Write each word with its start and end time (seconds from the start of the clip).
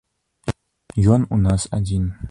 Ён 1.17 1.29
у 1.37 1.41
нас 1.45 1.71
адзін. 1.81 2.13